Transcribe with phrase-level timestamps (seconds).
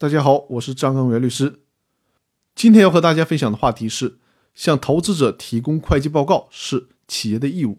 [0.00, 1.58] 大家好，我是张根元律师。
[2.54, 4.18] 今天要和大家分享的话题是：
[4.54, 7.78] 向投资者提供会计报告是企业的义务。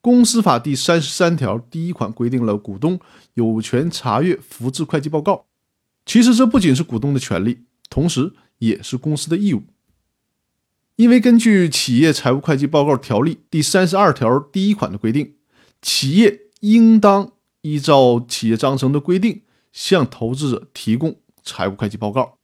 [0.00, 2.98] 公司法第三十三条第一款规定了股东
[3.34, 5.44] 有权查阅复制会计报告。
[6.06, 9.64] 其实这不仅是股东的权利，同时也是公司的义务。
[10.96, 15.34] 因为根据《企业财务会计报告条例》第三十二条第一款的规定，
[15.82, 19.42] 企业应当依照企业章程的规定。
[19.74, 22.38] 向投资者提供财务会计报告，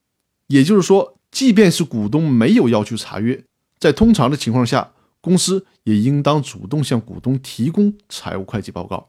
[0.48, 3.44] 也就是说，即便是股东没有要求查阅，
[3.78, 9.08] 在通常的情况下，公司也应当主动向股东提供财务会计报告。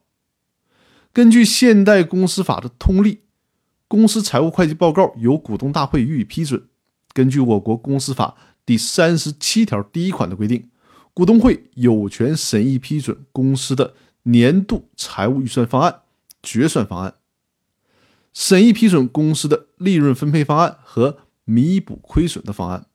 [1.11, 3.21] 根据现代公司法的通例，
[3.87, 6.67] 公司财务会计报告由股东大会予以批准。
[7.13, 10.69] 根据我国公司法第三十七条第一款的规定，
[11.13, 16.01] 股东会有权审议批准公司的年度财务预算方案、
[16.41, 17.15] 决算方案。
[18.33, 22.87] 审议批准公司的利润分配方案和弥补亏损的方案。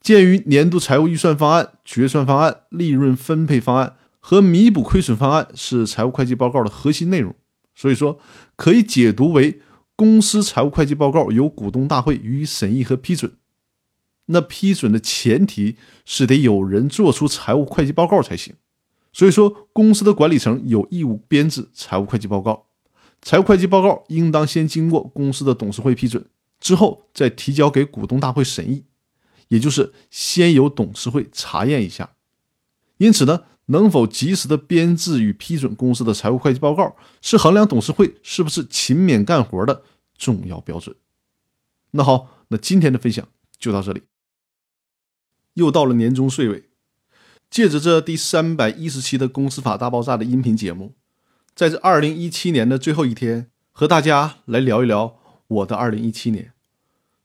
[0.00, 7.34] 鉴于年度财务预算方案、决算方案、利润分配方案和弥补亏损方案是财务会计报告的核心内容，
[7.74, 8.18] 所以说
[8.56, 9.60] 可以解读为
[9.94, 13.36] 公司财务会计报告由股东大会予以审议和批准。
[14.26, 18.54] 那批准的前提是得有人做出财务会计报告才行。
[19.12, 22.66] 所以说，公司的管理层有义务编制财务会计报告。
[23.22, 26.28] 财务会计报告应当先经过公司的董事会批准，
[26.58, 28.84] 之后再提交给股东大会审议，
[29.46, 32.10] 也就是先由董事会查验一下。
[32.98, 39.82] 因此呢，能否及时的编制与批准公司的财务会计报告，是衡量董事会是不是勤勉干活的
[40.18, 40.94] 重要标准。
[41.92, 44.02] 那好，那今天的分享就到这里。
[45.54, 46.64] 又到了年终岁尾，
[47.50, 50.94] 借着这第三百一十期的《公司法大爆炸》的音频节目。
[51.54, 56.52] 在这二零一七年的最后一天，和大家来聊一聊我的二零一七年，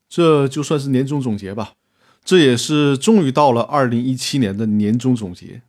[0.09, 1.75] 这就算是年终总结吧。
[2.25, 5.61] 这也是终于到了二零一七年的年终总结。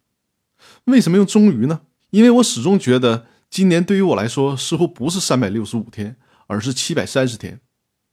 [0.87, 1.83] 为什么用“终于”呢？
[2.11, 6.17] 因为我始终觉得今年对于我来说似乎不是三百六十五天，
[6.49, 7.61] 而是七百三十天。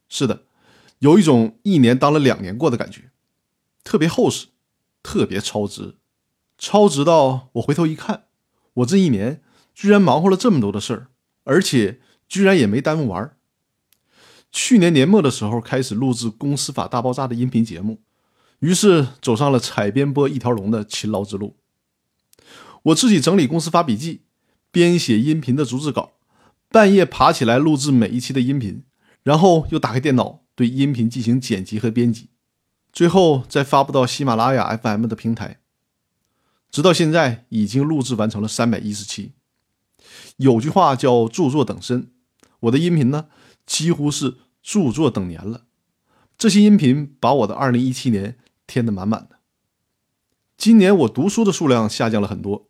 [0.08, 0.44] 是的，
[1.00, 3.10] 有一种一年当了两年过的感觉，
[3.82, 4.46] 特别厚实，
[5.02, 5.96] 特别超值，
[6.56, 8.26] 超值到我回头一看，
[8.74, 9.42] 我这一年。
[9.76, 11.08] 居然忙活了这么多的事儿，
[11.44, 13.36] 而且居然也没耽误玩。
[14.50, 18.00] 去年年末的时候开始录制《公司法大爆炸》的音频节目，
[18.60, 21.58] 于是走上了采编播一条龙的勤劳之路。
[22.84, 24.22] 我自己整理公司法笔记，
[24.70, 26.14] 编写音频的逐字稿，
[26.70, 28.82] 半夜爬起来录制每一期的音频，
[29.22, 32.30] 然后又打开电脑对音频进行剪辑和编辑，
[32.90, 35.60] 最后再发布到喜马拉雅 FM 的平台。
[36.70, 39.32] 直到现在，已经录制完成了三百一十期。
[40.36, 42.10] 有句话叫“著作等身”，
[42.60, 43.26] 我的音频呢
[43.64, 45.62] 几乎是著作等年了。
[46.38, 48.36] 这些音频把我的2017年
[48.66, 49.36] 填得满满的。
[50.58, 52.68] 今年我读书的数量下降了很多，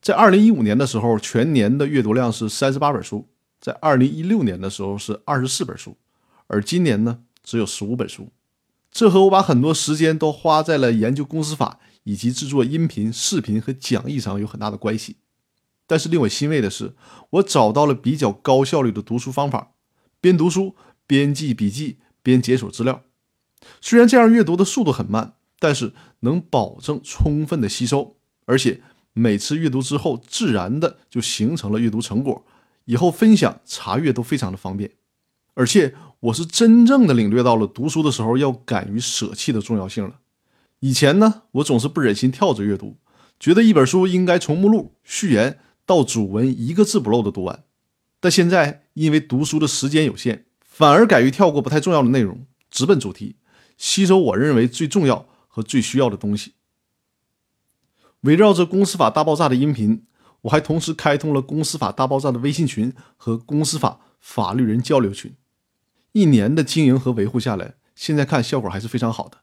[0.00, 3.26] 在2015年的时候，全年的阅读量是38本书；
[3.60, 5.96] 在2016年的时候是24本书，
[6.46, 8.28] 而今年呢只有15本书。
[8.90, 15.16] 这和我把很多时间都花在了研究公司法以及制作音频、视频和讲义上有很大的关系。
[15.88, 16.94] 但是令我欣慰的是，
[17.30, 19.72] 我找到了比较高效率的读书方法，
[20.20, 20.76] 边读书
[21.06, 23.02] 边记笔记边解锁资料。
[23.80, 28.82] 虽然这样阅读的速度很慢，但是能保证充分的吸收，而且
[29.14, 32.44] 每次阅读之后自然的就形成了阅读成果，
[32.84, 34.90] 以后分享查阅都非常的方便。
[35.54, 40.20] 而且我是真正的领略到了读书的时候要敢于舍弃的重要性了。
[40.80, 42.98] 以前呢，我总是不忍心跳着阅读，
[43.40, 45.58] 觉得一本书应该从目录、序言。
[45.88, 47.64] 到主文一个字不漏的读完，
[48.20, 53.36] 但现在因为读书的时间有限，反而改于跳过不太重要的内容，直奔主题，
[53.78, 56.52] 吸收我认为最重要和最需要的东西。
[58.20, 60.04] 围绕着公司法大爆炸的音频，
[60.42, 65.34] 我还同时开通了公司法大爆炸的微信群和公司法法律人交流群。
[66.12, 69.38] 一年的经营和维护下来，现在看效果还是非常好的。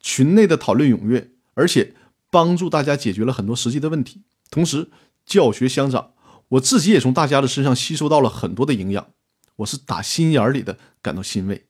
[0.00, 1.94] 群内的讨论踊跃，而且
[2.28, 4.20] 帮助大家解决了很多实际的问题，
[4.50, 4.90] 同时。
[5.28, 6.14] 教学相长，
[6.48, 9.10] 我自己也从大家的身上吸收到了很多的营养，
[9.56, 11.66] 我是打心眼里的感到欣慰。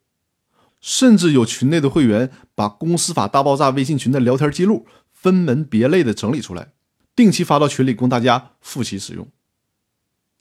[0.81, 6.71] 甚至有群内的会员把《公司法大爆炸》微信群的聊天记录分门别类的整理出来，
[7.17, 9.27] 定期发到群里供大家复习使用。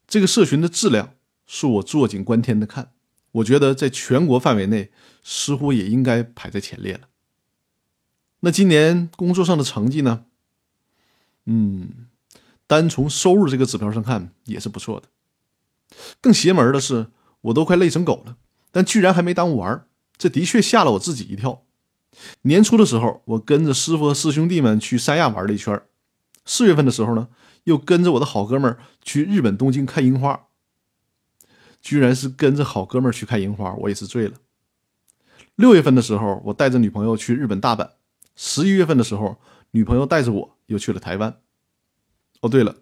[0.07, 1.15] 这个社群的质量
[1.47, 2.91] 是我坐井观天的看，
[3.31, 4.91] 我觉得在全国范围内
[5.23, 7.07] 似乎也应该排在前列了。
[8.41, 10.25] 那今年工作上的成绩呢？
[11.45, 12.05] 嗯。
[12.67, 15.07] 单从收入这个指标上看也是不错的。
[16.21, 17.07] 更邪门的是，
[17.41, 18.35] 我都快累成狗了，
[18.71, 19.87] 但居然还没耽误玩，
[20.17, 21.63] 这的确吓了我自己一跳。
[22.41, 25.77] 年初的时候，我跟着师傅和师兄弟们去三亚玩了一圈；
[26.45, 27.29] 四月份的时候呢，
[27.63, 30.47] 又跟着我的好哥们儿去日本东京看樱花。
[31.79, 34.33] 居然是跟着好哥们儿去看樱花，我也是醉了。
[35.55, 37.87] 六月份的时候，我带着女朋友去日本大阪；
[38.35, 39.37] 十一月份的时候，
[39.71, 41.37] 女朋友带着我又去了台湾。
[42.41, 42.75] 哦，对了，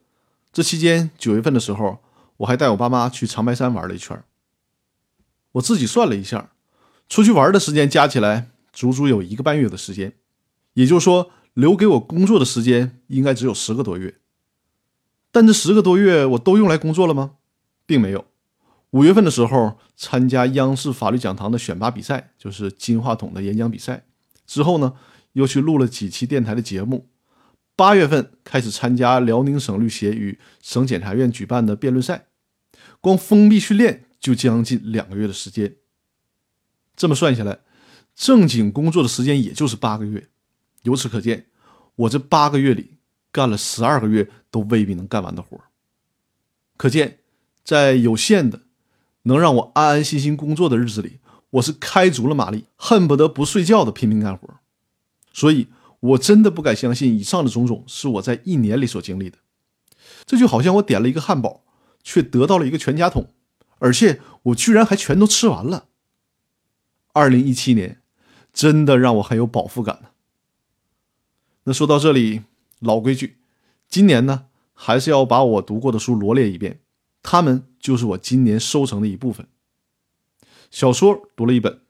[0.51, 1.99] 这期间九月份的时候，
[2.37, 4.23] 我还带我爸妈去长白山玩了一圈。
[5.53, 6.51] 我自己算了一下，
[7.07, 8.51] 出去玩的时间加起来。
[8.73, 10.15] 足足有一个半月的时间，
[10.73, 14.15] 也就是说，留给我工作的时间应该只有十个多月。
[15.31, 17.35] 但这十个多月我都用来工作了吗？
[17.85, 18.25] 并没有。
[18.89, 24.03] 五月份的时候参加央视法律讲堂的选拔比赛，就是金话筒的演讲比赛。
[24.45, 24.95] 之后呢，
[25.31, 27.07] 又去录了几期电台的节目。
[27.75, 32.27] 八月份开始参加辽宁省律协与省检察院举办的辩论赛，
[33.01, 35.75] 光封闭训练就将近两个月的时间。
[36.95, 37.59] 这么算下来。
[38.15, 40.29] 正经工作的时间也就是八个月，
[40.83, 41.47] 由此可见，
[41.97, 42.93] 我这八个月里
[43.29, 45.59] 干了十二个月都未必能干完的活
[46.77, 47.19] 可见，
[47.65, 48.61] 在有限的
[49.23, 51.19] 能让我安安心心工作的日子里，
[51.49, 54.47] 我是开足了马力，恨不得不睡觉的拼命干活。
[55.33, 55.67] 所以，
[55.99, 59.37] 我真的不敢相信以上的种种是我在一年里所经历的。
[60.25, 61.63] 这就好像我点了一个汉堡，
[62.03, 63.33] 却得到了一个全家桶，
[63.79, 65.87] 而且我居然还全都吃完了。
[67.13, 68.01] 二零一七年。
[68.55, 70.11] 真的让我很有饱腹感呢。
[71.65, 72.43] 那说到这里，
[72.79, 73.35] 老规矩，
[73.89, 76.79] 今年呢还是要把我读过的书罗列一遍，
[77.21, 79.45] 他们就是我今年收成的一部分。
[80.71, 81.81] 小说读了一本，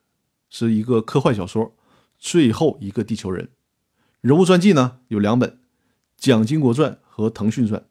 [0.49, 1.65] 是一个科幻小说
[2.17, 3.45] 《最后一个地球人》。
[4.25, 5.51] 人物传记呢有两本，
[6.17, 7.81] 《蒋经国传》和《腾讯传》。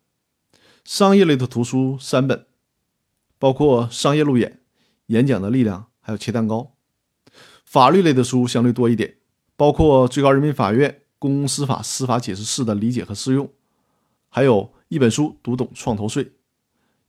[0.84, 2.46] 商业类的图书三本，
[3.38, 4.50] 包括《商业路演》
[5.06, 6.72] 《演讲的力量》还有《切蛋糕》。
[7.64, 9.18] 法律类的书相对多一点，
[9.54, 13.48] 包括最高人民法院公司法司法解释四的理解和适用，
[14.28, 16.32] 还有一本书读懂创投税，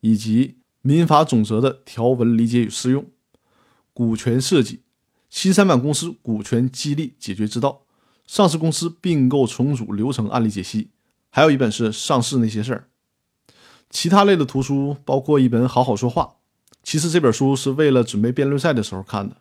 [0.01, 3.03] 以及民法总则的条文理解与适用，
[3.91, 4.83] 股权设计，
[5.31, 7.84] 新三板公司股权激励解决之道，
[8.25, 10.89] 上市公司并购重组流程案例解析，
[11.29, 12.89] 还有一本是上市那些事儿。
[13.89, 16.37] 其他类的图书包括一本好好说话，
[16.83, 19.37] 其实这本书是为了准备辩论赛的时候看的。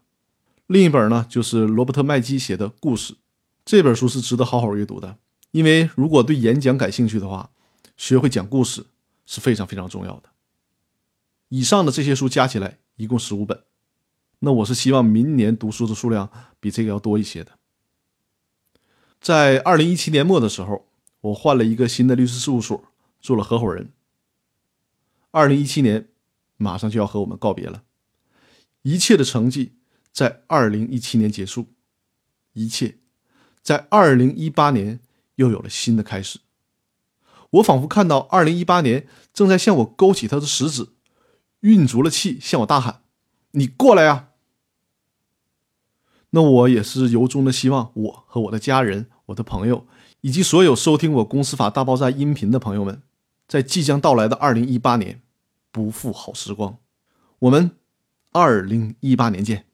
[0.67, 3.17] 另一本呢，就是罗伯特麦基写的故事，
[3.65, 5.17] 这本书是值得好好阅读的。
[5.51, 7.51] 因为如果对演讲感兴趣的话，
[7.97, 8.87] 学会讲故事
[9.27, 10.31] 是非常非常重要的。
[11.49, 13.63] 以上的这些书加起来一共十五本，
[14.41, 16.29] 那我是希望明年读书的数量
[16.61, 17.53] 比这个要多一些的。
[19.25, 20.85] 在二零一七年末的时候，
[21.23, 22.85] 我换了一个新的律师事务所，
[23.23, 23.91] 做了合伙人。
[25.31, 26.09] 二零一七年
[26.59, 27.85] 马上就要和我们告别了，
[28.83, 29.77] 一切的成绩。
[30.13, 31.69] 在二零一七年结束，
[32.53, 32.99] 一切
[33.63, 35.01] 在二零一八年
[35.37, 36.41] 又有了新的开始。
[37.53, 40.89] 我仿佛看到二零一八年正在向我勾起他的食指，
[41.61, 43.01] 运足了气向我大喊
[43.53, 44.29] ：“你过来呀！”
[46.31, 49.87] 那我也是由衷的希望，我和我的家人、我的朋友，
[50.21, 53.03] 以及所有收听我《公司法大爆炸》音频的朋友们，
[53.49, 55.23] 在即将到来的二零一八年
[55.71, 56.77] 不负好时光。
[57.39, 57.71] 我们
[58.33, 59.67] 二零一八年见。